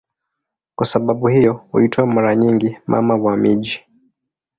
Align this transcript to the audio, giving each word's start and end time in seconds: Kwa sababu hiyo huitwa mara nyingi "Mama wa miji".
Kwa 0.75 0.85
sababu 0.87 1.27
hiyo 1.27 1.53
huitwa 1.53 2.05
mara 2.05 2.35
nyingi 2.35 2.77
"Mama 2.87 3.15
wa 3.15 3.37
miji". 3.37 3.83